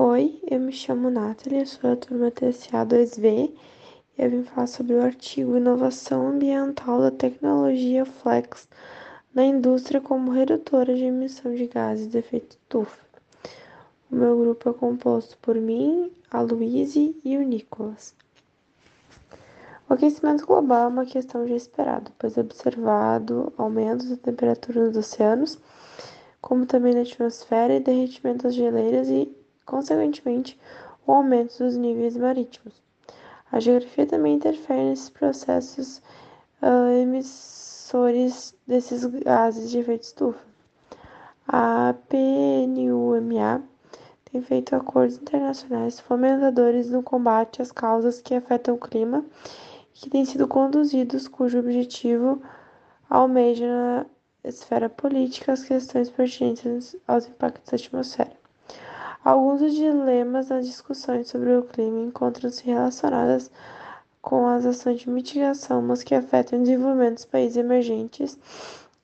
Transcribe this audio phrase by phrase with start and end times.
[0.00, 3.52] Oi, eu me chamo Nathalie, sou da turma TCA2V
[4.16, 8.68] e eu vim falar sobre o artigo Inovação Ambiental da Tecnologia Flex
[9.34, 13.04] na indústria como redutora de emissão de gases de efeito estufa.
[14.08, 18.14] O meu grupo é composto por mim, a Luíse e o Nicolas.
[19.90, 24.96] O aquecimento global é uma questão já esperada, pois é observado aumento da temperatura nos
[24.96, 25.58] oceanos,
[26.40, 29.36] como também na atmosfera e derretimento das geleiras e,
[29.68, 30.58] consequentemente,
[31.06, 32.82] o aumento dos níveis marítimos.
[33.52, 36.02] A geografia também interfere nesses processos
[36.62, 40.40] uh, emissores desses gases de efeito estufa.
[41.46, 43.62] A PNUMA
[44.30, 49.24] tem feito acordos internacionais fomentadores no combate às causas que afetam o clima
[49.94, 52.42] que têm sido conduzidos, cujo objetivo
[53.08, 54.06] almeja na
[54.44, 58.47] esfera política as questões pertinentes aos impactos da atmosfera.
[59.28, 63.50] Alguns dos dilemas nas discussões sobre o clima encontram-se relacionados
[64.22, 68.38] com as ações de mitigação, mas que afetam o desenvolvimento dos países emergentes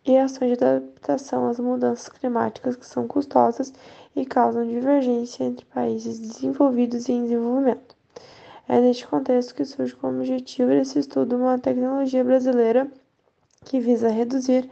[0.02, 3.70] e ações de adaptação às mudanças climáticas que são custosas
[4.16, 7.94] e causam divergência entre países desenvolvidos e em desenvolvimento.
[8.66, 12.90] É neste contexto que surge como objetivo desse estudo uma tecnologia brasileira
[13.62, 14.70] que visa reduzir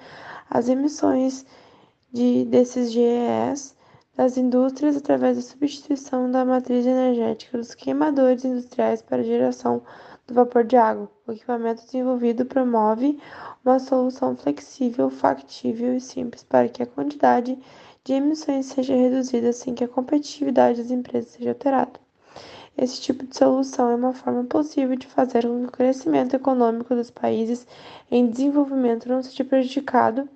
[0.48, 1.44] as emissões
[2.10, 3.76] de, desses GES
[4.16, 9.82] das indústrias através da substituição da matriz energética dos queimadores industriais para geração
[10.26, 11.10] do vapor de água.
[11.26, 13.18] O equipamento desenvolvido promove
[13.64, 17.58] uma solução flexível, factível e simples para que a quantidade
[18.04, 22.00] de emissões seja reduzida sem que a competitividade das empresas seja alterada.
[22.76, 26.94] Esse tipo de solução é uma forma possível de fazer com que o crescimento econômico
[26.94, 27.66] dos países
[28.10, 30.28] em desenvolvimento não seja prejudicado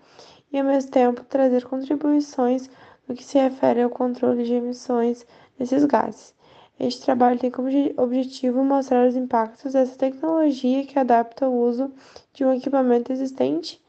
[0.52, 2.68] e, ao mesmo tempo, trazer contribuições
[3.08, 5.26] no que se refere ao controle de emissões
[5.58, 6.34] desses gases.
[6.78, 11.90] Este trabalho tem como objetivo mostrar os impactos dessa tecnologia que adapta o uso
[12.34, 13.82] de um equipamento existente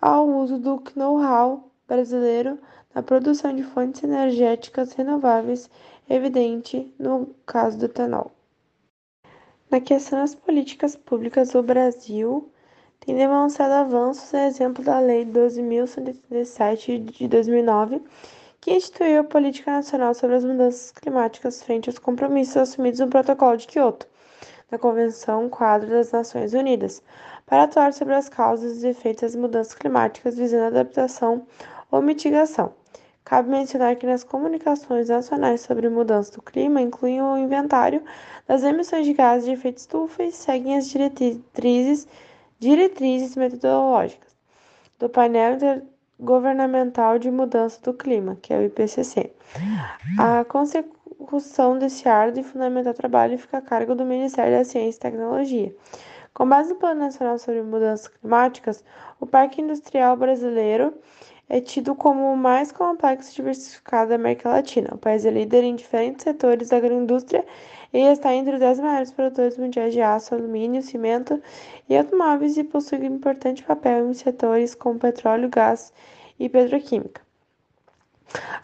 [0.00, 2.58] ao uso do know-how brasileiro
[2.94, 5.68] na produção de fontes energéticas renováveis
[6.08, 8.32] evidente no caso do etanol.
[9.70, 12.50] Na questão das políticas públicas, o Brasil
[13.00, 18.02] tem demonstrado avanços, a exemplo da Lei 12.137 de 2009,
[18.60, 23.56] que instituiu a Política Nacional sobre as Mudanças Climáticas frente aos compromissos assumidos no Protocolo
[23.56, 24.06] de Quioto,
[24.70, 27.02] na Convenção Quadro das Nações Unidas,
[27.46, 31.46] para atuar sobre as causas e efeitos das mudanças climáticas visando adaptação
[31.90, 32.74] ou mitigação.
[33.24, 38.02] Cabe mencionar que nas comunicações nacionais sobre mudança do clima incluem o inventário
[38.46, 42.06] das emissões de gases de efeito estufa e seguem as diretrizes,
[42.60, 44.36] diretrizes metodológicas
[44.98, 45.56] do painel
[46.18, 49.32] governamental de mudança do clima, que é o IPCC.
[50.18, 55.00] A consecução desse árduo e fundamental trabalho fica a cargo do Ministério da Ciência e
[55.00, 55.74] Tecnologia.
[56.34, 58.84] Com base no Plano Nacional sobre Mudanças Climáticas,
[59.18, 60.94] o Parque Industrial Brasileiro
[61.50, 64.90] é tido como o mais complexo e diversificado da América Latina.
[64.92, 67.44] O país é líder em diferentes setores da agroindústria
[67.92, 71.42] e está entre os 10 maiores produtores mundiais de aço, alumínio, cimento
[71.88, 75.92] e automóveis e possui um importante papel em setores como petróleo, gás
[76.38, 77.20] e petroquímica.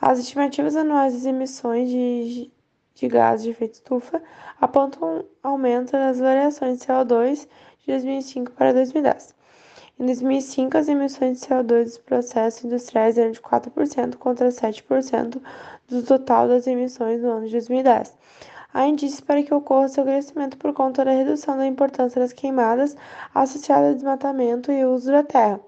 [0.01, 2.53] As estimativas anuais das emissões de,
[2.95, 4.23] de gases de efeito estufa
[4.61, 7.49] apontam um aumento das variações de CO2
[7.81, 9.36] de 2005 para 2010.
[9.99, 15.41] Em 2005, as emissões de CO2 dos processos industriais eram de 4% contra 7%
[15.89, 18.15] do total das emissões no ano de 2010.
[18.75, 22.95] Há indícios para que ocorra seu crescimento por conta da redução da importância das queimadas
[23.35, 25.59] associada ao desmatamento e uso da terra,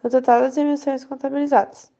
[0.00, 1.91] no total das emissões contabilizadas.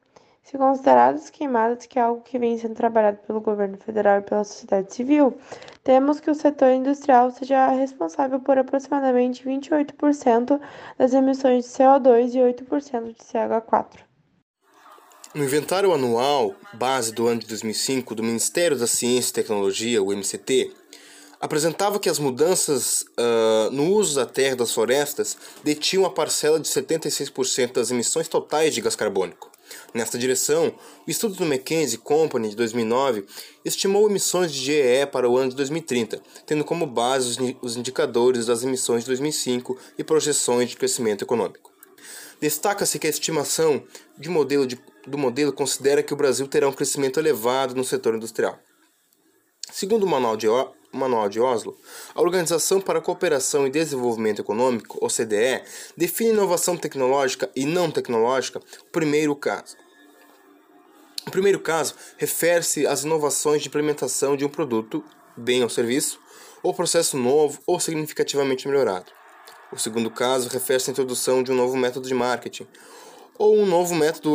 [0.43, 4.43] Se consideradas queimadas, que é algo que vem sendo trabalhado pelo governo federal e pela
[4.43, 5.37] sociedade civil,
[5.83, 10.59] temos que o setor industrial seja responsável por aproximadamente 28%
[10.97, 13.99] das emissões de CO2 e 8% de CH4.
[15.33, 20.11] No inventário anual, base do ano de 2005, do Ministério da Ciência e Tecnologia, o
[20.13, 20.71] MCT,
[21.39, 26.59] apresentava que as mudanças uh, no uso da terra e das florestas detinham a parcela
[26.59, 29.52] de 76% das emissões totais de gás carbônico.
[29.93, 30.73] Nesta direção,
[31.07, 33.25] o estudo do McKinsey Company de 2009
[33.63, 38.63] estimou emissões de GE para o ano de 2030, tendo como base os indicadores das
[38.63, 41.71] emissões de 2005 e projeções de crescimento econômico.
[42.41, 43.83] Destaca-se que a estimação
[44.17, 44.77] de modelo de,
[45.07, 48.59] do modelo considera que o Brasil terá um crescimento elevado no setor industrial.
[49.71, 50.47] Segundo o Manual de,
[50.93, 51.75] Manual de Oslo,
[52.13, 55.63] a Organização para a Cooperação e Desenvolvimento Econômico, OCDE,
[55.97, 59.75] define inovação tecnológica e não tecnológica o primeiro caso.
[61.25, 65.03] O primeiro caso refere-se às inovações de implementação de um produto,
[65.35, 66.19] bem ou serviço,
[66.61, 69.11] ou processo novo ou significativamente melhorado.
[69.71, 72.67] O segundo caso refere-se à introdução de um novo método de marketing
[73.37, 74.31] ou um novo método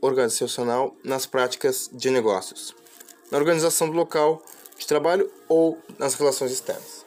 [0.00, 2.74] organizacional nas práticas de negócios,
[3.30, 4.42] na organização do local
[4.84, 7.04] de trabalho ou nas relações externas.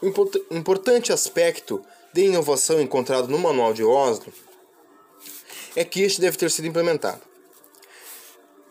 [0.00, 4.32] O importante aspecto de inovação encontrado no Manual de Oslo
[5.76, 7.20] é que este deve ter sido implementado.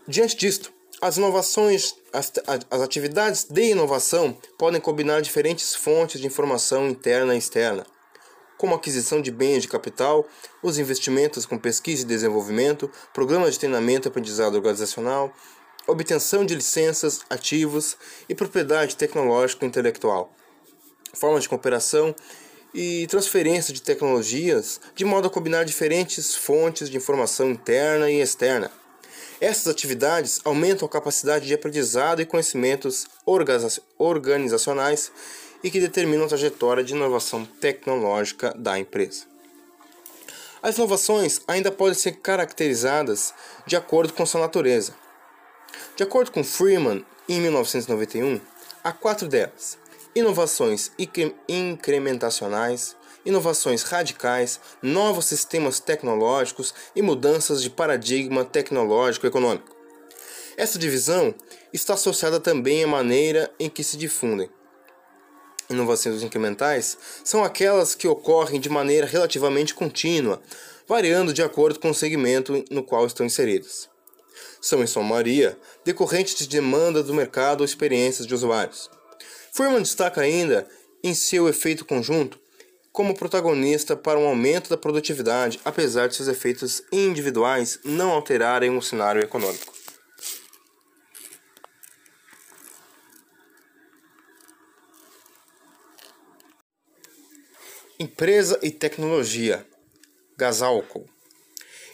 [0.07, 0.71] Diante disto,
[1.01, 2.31] as inovações, as,
[2.71, 7.86] as atividades de inovação podem combinar diferentes fontes de informação interna e externa,
[8.57, 10.25] como aquisição de bens de capital,
[10.63, 15.31] os investimentos com pesquisa e desenvolvimento, programas de treinamento e aprendizado organizacional,
[15.88, 17.98] obtenção de licenças, ativos
[18.28, 20.31] e propriedade tecnológica e intelectual,
[21.13, 22.13] formas de cooperação
[22.74, 28.69] e transferência de tecnologias, de modo a combinar diferentes fontes de informação interna e externa.
[29.39, 33.07] Essas atividades aumentam a capacidade de aprendizado e conhecimentos
[33.98, 35.12] organizacionais
[35.63, 39.25] e que determinam a trajetória de inovação tecnológica da empresa.
[40.62, 43.33] As inovações ainda podem ser caracterizadas
[43.66, 44.94] de acordo com sua natureza.
[45.96, 48.40] De acordo com Freeman, em 1991,
[48.84, 49.78] há quatro delas:
[50.16, 50.92] inovações
[51.48, 52.96] incrementacionais,
[53.26, 59.76] inovações radicais, novos sistemas tecnológicos e mudanças de paradigma tecnológico-econômico.
[60.56, 61.36] Essa divisão
[61.72, 64.50] está associada também à maneira em que se difundem.
[65.70, 70.42] Inovações incrementais são aquelas que ocorrem de maneira relativamente contínua,
[70.88, 73.90] variando de acordo com o segmento no qual estão inseridas.
[74.62, 78.89] São, em sua maioria, decorrentes de demanda do mercado ou experiências de usuários.
[79.54, 80.68] Furman destaca ainda,
[81.04, 82.39] em seu efeito conjunto,
[82.92, 88.81] como protagonista para um aumento da produtividade, apesar de seus efeitos individuais não alterarem o
[88.81, 89.74] cenário econômico.
[98.00, 99.66] Empresa e tecnologia.
[100.38, 101.17] Gasalco.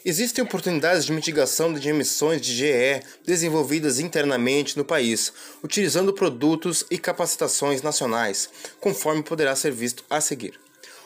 [0.05, 5.31] Existem oportunidades de mitigação de emissões de GE desenvolvidas internamente no país,
[5.63, 8.49] utilizando produtos e capacitações nacionais,
[8.81, 10.59] conforme poderá ser visto a seguir.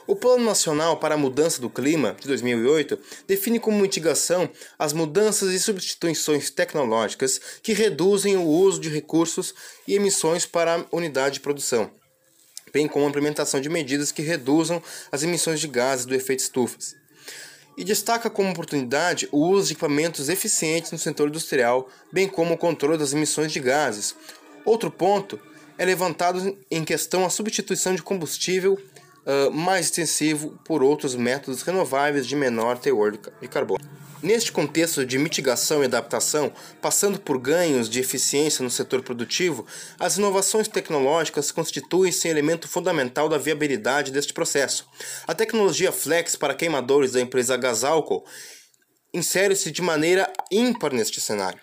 [0.08, 2.98] O Plano Nacional para a Mudança do Clima, de 2008,
[3.28, 4.50] define como mitigação
[4.80, 9.54] as mudanças e substituições tecnológicas que reduzem o uso de recursos
[9.88, 11.92] e emissões para a unidade de produção,
[12.74, 16.78] bem como a implementação de medidas que reduzam as emissões de gases do efeito estufa.
[17.78, 22.58] E destaca como oportunidade o uso de equipamentos eficientes no setor industrial, bem como o
[22.58, 24.16] controle das emissões de gases.
[24.66, 25.40] Outro ponto
[25.78, 32.26] é levantado em questão a substituição de combustível uh, mais extensivo por outros métodos renováveis
[32.26, 33.97] de menor teor de carbono.
[34.22, 39.66] Neste contexto de mitigação e adaptação, passando por ganhos de eficiência no setor produtivo,
[40.00, 44.88] as inovações tecnológicas constituem-se elemento fundamental da viabilidade deste processo.
[45.28, 48.25] A tecnologia Flex para queimadores da empresa Gasalco
[49.14, 51.62] insere-se de maneira ímpar neste cenário,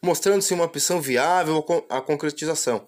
[0.00, 2.86] mostrando-se uma opção viável à concretização.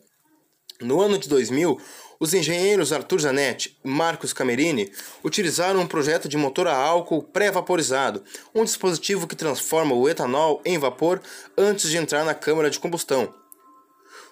[0.80, 1.80] No ano de 2000,
[2.22, 4.92] os engenheiros Arthur Zanetti e Marcos Camerini
[5.24, 8.22] utilizaram um projeto de motor a álcool pré-vaporizado,
[8.54, 11.20] um dispositivo que transforma o etanol em vapor
[11.58, 13.34] antes de entrar na câmara de combustão,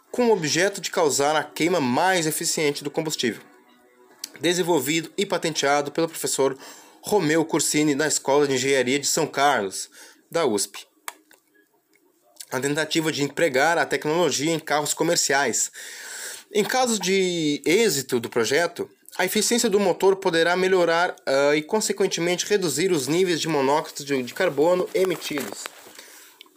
[0.09, 3.43] com o objeto de causar a queima mais eficiente do combustível.
[4.41, 6.57] Desenvolvido e patenteado pelo professor
[7.03, 9.91] Romeu Cursini da Escola de Engenharia de São Carlos,
[10.31, 10.87] da USP.
[12.53, 15.73] A tentativa de empregar a tecnologia em carros comerciais
[16.53, 22.47] em caso de êxito do projeto, a eficiência do motor poderá melhorar uh, e, consequentemente,
[22.47, 25.65] reduzir os níveis de monóxido de carbono emitidos.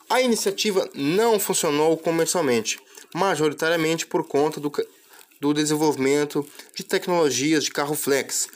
[0.10, 2.80] A iniciativa não funcionou comercialmente,
[3.14, 4.72] majoritariamente por conta do,
[5.40, 8.48] do desenvolvimento de tecnologias de carro flex,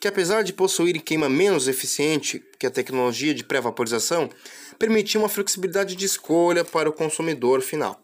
[0.00, 4.30] que apesar de possuir queima menos eficiente que a tecnologia de pré-vaporização,
[4.78, 8.00] permitia uma flexibilidade de escolha para o consumidor final.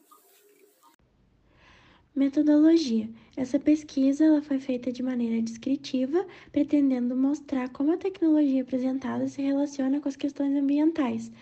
[2.17, 3.11] Metodologia.
[3.37, 9.43] Essa pesquisa ela foi feita de maneira descritiva, pretendendo mostrar como a tecnologia apresentada se
[9.43, 11.33] relaciona com as questões ambientais,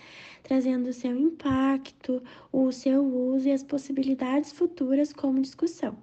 [0.43, 5.95] trazendo o seu impacto, o seu uso e as possibilidades futuras como discussão.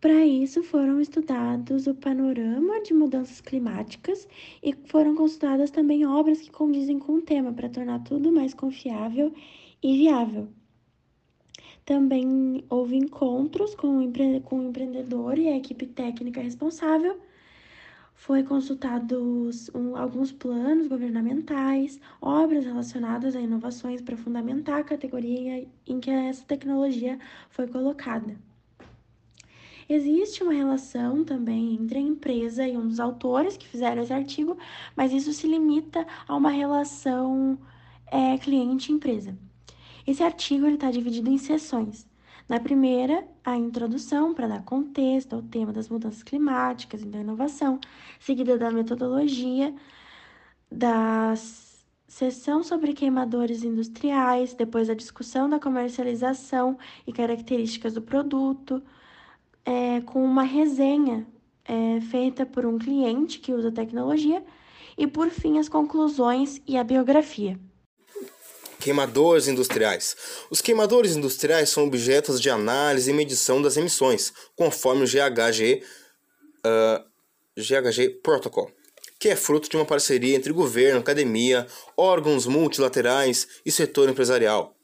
[0.00, 4.28] Para isso, foram estudados o panorama de mudanças climáticas
[4.62, 9.32] e foram consultadas também obras que condizem com o tema, para tornar tudo mais confiável
[9.82, 10.48] e viável.
[11.84, 17.20] Também houve encontros com o, empre com o empreendedor e a equipe técnica responsável,
[18.14, 26.00] foi consultados um, alguns planos governamentais, obras relacionadas a inovações para fundamentar a categoria em
[26.00, 27.18] que essa tecnologia
[27.50, 28.34] foi colocada.
[29.86, 34.56] Existe uma relação também entre a empresa e um dos autores que fizeram esse artigo,
[34.96, 37.58] mas isso se limita a uma relação
[38.06, 39.36] é, cliente-empresa.
[40.06, 42.06] Esse artigo está dividido em seções.
[42.46, 47.80] Na primeira, a introdução para dar contexto ao tema das mudanças climáticas e da inovação,
[48.20, 49.74] seguida da metodologia,
[50.70, 51.34] da
[52.06, 58.82] sessão sobre queimadores industriais, depois a discussão da comercialização e características do produto,
[59.64, 61.26] é, com uma resenha
[61.64, 64.44] é, feita por um cliente que usa tecnologia,
[64.98, 67.58] e por fim as conclusões e a biografia.
[68.84, 70.14] Queimadores industriais.
[70.50, 75.82] Os queimadores industriais são objetos de análise e medição das emissões, conforme o GHG,
[76.66, 77.02] uh,
[77.56, 78.70] GHG Protocol,
[79.18, 84.76] que é fruto de uma parceria entre governo, academia, órgãos multilaterais e setor empresarial.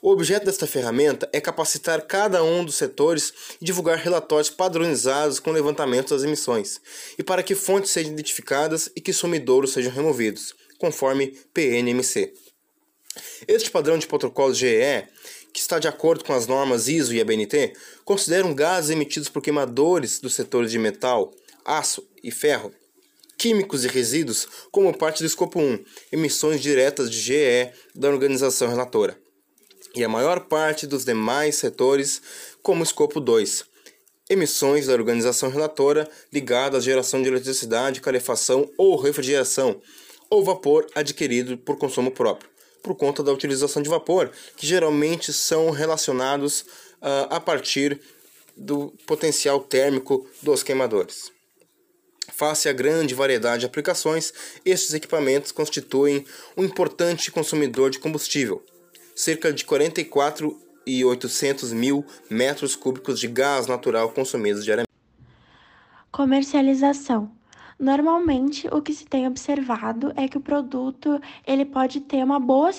[0.00, 5.50] O objeto desta ferramenta é capacitar cada um dos setores e divulgar relatórios padronizados com
[5.50, 6.80] levantamento das emissões,
[7.18, 12.45] e para que fontes sejam identificadas e que sumidouros sejam removidos, conforme PNMC.
[13.46, 15.06] Este padrão de protocolo GE,
[15.52, 17.72] que está de acordo com as normas ISO e ABNT,
[18.04, 21.32] consideram gases emitidos por queimadores dos setores de metal,
[21.64, 22.72] aço e ferro,
[23.38, 29.18] químicos e resíduos como parte do escopo 1, emissões diretas de GE da organização relatora.
[29.94, 32.20] E a maior parte dos demais setores
[32.62, 33.64] como escopo 2,
[34.28, 39.80] emissões da organização relatora ligadas à geração de eletricidade, calefação ou refrigeração,
[40.28, 42.55] ou vapor adquirido por consumo próprio
[42.86, 48.00] por conta da utilização de vapor, que geralmente são relacionados uh, a partir
[48.56, 51.32] do potencial térmico dos queimadores.
[52.32, 54.32] Face à grande variedade de aplicações,
[54.64, 56.24] estes equipamentos constituem
[56.56, 58.64] um importante consumidor de combustível,
[59.16, 64.86] cerca de 44 e 800 mil metros cúbicos de gás natural consumidos diariamente.
[66.12, 67.32] Comercialização
[67.78, 72.70] Normalmente, o que se tem observado é que o produto ele pode ter uma boa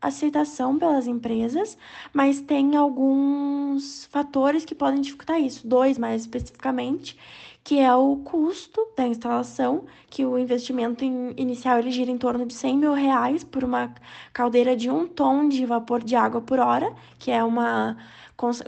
[0.00, 1.76] aceitação pelas empresas,
[2.12, 5.66] mas tem alguns fatores que podem dificultar isso.
[5.66, 7.16] Dois, mais especificamente,
[7.64, 12.54] que é o custo da instalação, que o investimento inicial ele gira em torno de
[12.54, 13.92] 100 mil reais por uma
[14.32, 17.96] caldeira de um tom de vapor de água por hora, que é uma,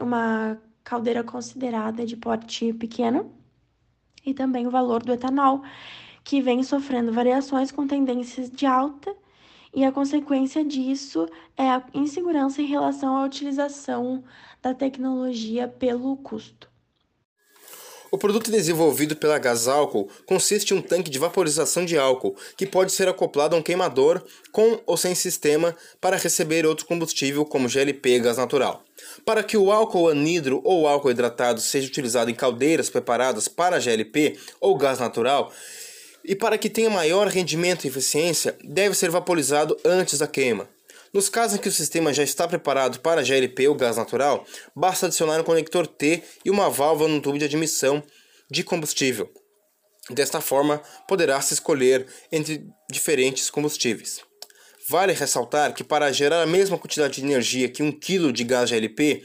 [0.01, 3.38] uma caldeira considerada de porte pequeno
[4.29, 5.61] e também o valor do etanol,
[6.23, 9.15] que vem sofrendo variações com tendências de alta,
[9.73, 14.23] e a consequência disso é a insegurança em relação à utilização
[14.61, 16.68] da tecnologia pelo custo.
[18.11, 22.91] O produto desenvolvido pela Gasálcool consiste em um tanque de vaporização de álcool que pode
[22.91, 28.15] ser acoplado a um queimador com ou sem sistema para receber outro combustível como GLP
[28.15, 28.83] e gás natural.
[29.23, 34.37] Para que o álcool anidro ou álcool hidratado seja utilizado em caldeiras preparadas para GLP
[34.59, 35.51] ou gás natural,
[36.23, 40.67] e para que tenha maior rendimento e eficiência, deve ser vaporizado antes da queima.
[41.13, 45.07] Nos casos em que o sistema já está preparado para GLP ou gás natural, basta
[45.07, 48.03] adicionar um conector T e uma válvula no tubo de admissão
[48.49, 49.29] de combustível.
[50.11, 54.21] Desta forma, poderá-se escolher entre diferentes combustíveis.
[54.87, 58.69] Vale ressaltar que para gerar a mesma quantidade de energia que 1 kg de gás
[58.69, 59.23] GLP,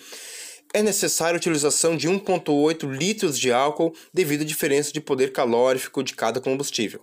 [0.75, 6.03] é necessária a utilização de 1,8 litros de álcool devido à diferença de poder calórico
[6.03, 7.01] de cada combustível.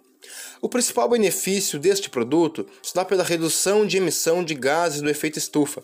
[0.62, 5.84] O principal benefício deste produto dá pela redução de emissão de gases do efeito estufa.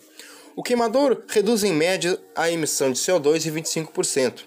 [0.54, 4.44] O queimador reduz em média a emissão de CO2 em 25%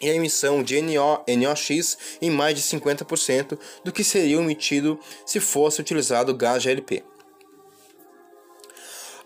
[0.00, 5.40] e a emissão de NO, NOx em mais de 50% do que seria emitido se
[5.40, 7.02] fosse utilizado gás GLP.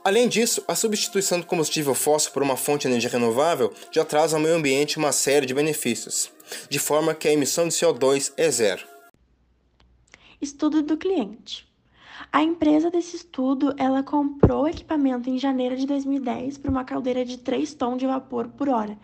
[0.04, 4.32] Além disso, a substituição do combustível fóssil por uma fonte de energia renovável já traz
[4.32, 6.30] ao meio ambiente uma série de benefícios,
[6.70, 8.97] de forma que a emissão de CO2 é zero.
[10.40, 11.68] Estudo do cliente.
[12.32, 17.24] A empresa desse estudo, ela comprou o equipamento em janeiro de 2010 para uma caldeira
[17.24, 18.96] de 3 tons de vapor por hora,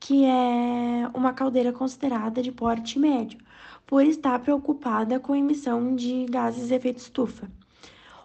[0.00, 3.38] que é uma caldeira considerada de porte médio,
[3.86, 7.48] por estar preocupada com a emissão de gases de efeito estufa.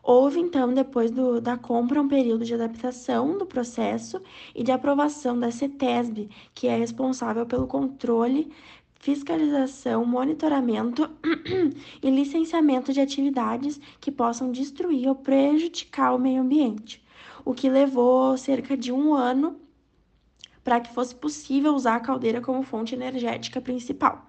[0.02, 4.20] Houve, então, depois do, da compra, um período de adaptação do processo
[4.56, 8.52] e de aprovação da CETESB, que é responsável pelo controle,
[9.04, 11.10] fiscalização, monitoramento
[12.02, 17.04] e licenciamento de atividades que possam destruir ou prejudicar o meio ambiente,
[17.44, 19.60] o que levou cerca de um ano
[20.64, 24.26] para que fosse possível usar a caldeira como fonte energética principal.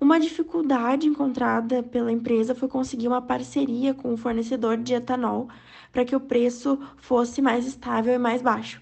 [0.00, 5.48] Uma dificuldade encontrada pela empresa foi conseguir uma parceria com o fornecedor de etanol
[5.90, 8.80] para que o preço fosse mais estável e mais baixo.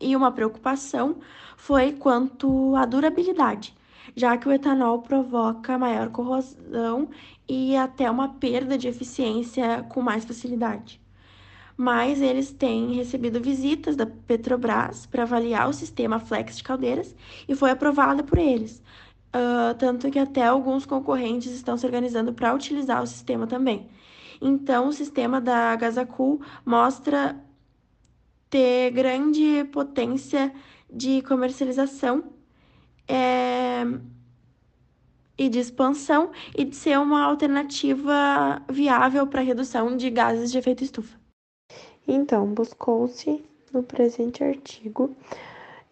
[0.00, 1.20] E uma preocupação
[1.56, 3.72] foi quanto à durabilidade,
[4.16, 7.08] já que o etanol provoca maior corrosão
[7.48, 11.00] e até uma perda de eficiência com mais facilidade.
[11.76, 17.14] Mas eles têm recebido visitas da Petrobras para avaliar o sistema Flex de caldeiras
[17.48, 18.82] e foi aprovada por eles,
[19.34, 23.88] uh, tanto que até alguns concorrentes estão se organizando para utilizar o sistema também.
[24.40, 27.36] Então, o sistema da Gazacool mostra
[28.48, 30.52] ter grande potência
[30.88, 32.32] de comercialização
[33.08, 33.82] é,
[35.36, 40.84] e de expansão e de ser uma alternativa viável para redução de gases de efeito
[40.84, 41.18] estufa.
[42.06, 45.14] Então, buscou-se no presente artigo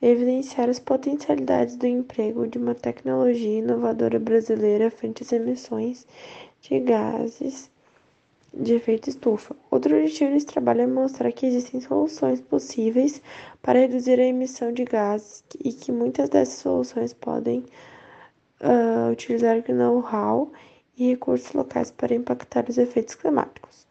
[0.00, 6.06] evidenciar as potencialidades do emprego de uma tecnologia inovadora brasileira frente às emissões
[6.60, 7.71] de gases
[8.54, 9.56] de efeito estufa.
[9.70, 13.22] Outro objetivo desse trabalho é mostrar que existem soluções possíveis
[13.62, 17.64] para reduzir a emissão de gases e que muitas dessas soluções podem
[18.60, 20.52] uh, utilizar know-how
[20.96, 23.86] e recursos locais para impactar os efeitos climáticos.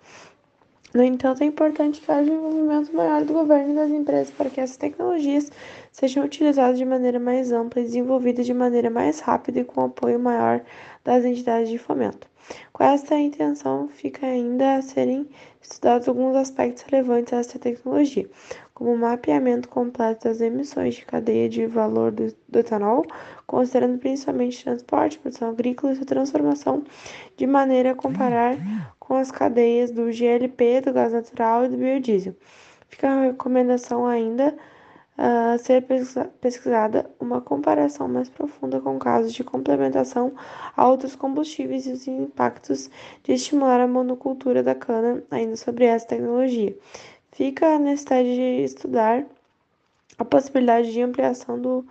[0.93, 4.49] No entanto, é importante que haja um envolvimento maior do governo e das empresas para
[4.49, 5.49] que essas tecnologias
[5.89, 10.19] sejam utilizadas de maneira mais ampla e desenvolvidas de maneira mais rápida e com apoio
[10.19, 10.61] maior
[11.03, 12.30] das entidades de fomento.
[12.73, 15.29] Com esta intenção, fica ainda a serem
[15.61, 18.29] estudados alguns aspectos relevantes dessa tecnologia,
[18.73, 23.05] como o mapeamento completo das emissões de cadeia de valor do, do etanol,
[23.45, 26.83] considerando principalmente transporte, produção agrícola e sua transformação,
[27.37, 28.57] de maneira a comparar
[28.99, 32.35] com as cadeias do GLP, do gás natural e do biodiesel.
[32.89, 34.53] Fica a recomendação ainda a
[35.17, 35.85] uh, ser
[36.39, 40.33] pesquisada uma comparação mais profunda com casos de complementação
[40.75, 42.89] a outros combustíveis e os impactos
[43.23, 46.75] de estimular a monocultura da cana ainda sobre essa tecnologia.
[47.31, 49.25] Fica a necessidade de estudar
[50.17, 51.85] a possibilidade de ampliação do,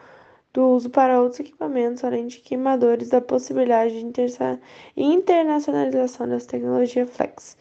[0.52, 4.62] do uso para outros equipamentos, além de queimadores, da possibilidade de
[4.96, 7.56] internacionalização dessa tecnologia flex.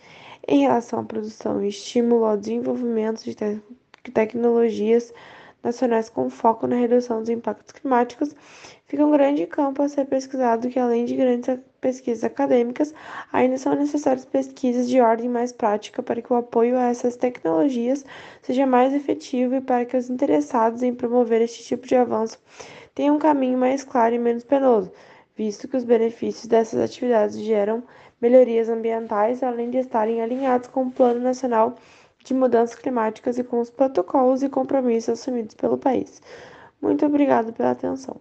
[0.48, 3.62] Em relação à produção estímulo ao desenvolvimento de te
[4.14, 5.14] tecnologias
[5.64, 8.36] nacionais com foco na redução dos impactos climáticos,
[8.86, 12.94] fica um grande campo a ser pesquisado que, além de grandes pesquisas acadêmicas,
[13.32, 18.06] ainda são necessárias pesquisas de ordem mais prática para que o apoio a essas tecnologias
[18.42, 22.38] seja mais efetivo e para que os interessados em promover este tipo de avanço
[22.96, 24.92] tenham um caminho mais claro e menos penoso,
[25.36, 27.84] visto que os benefícios dessas atividades geram
[28.22, 31.76] melhorias ambientais, além de estarem alinhados com o Plano Nacional
[32.24, 36.22] de Mudanças Climáticas e com os protocolos e compromissos assumidos pelo país.
[36.82, 38.20] Muito obrigado pela atenção.